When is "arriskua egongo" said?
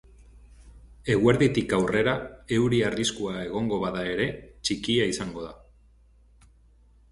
2.89-3.79